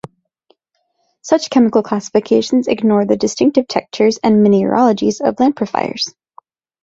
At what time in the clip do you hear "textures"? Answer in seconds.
3.67-4.17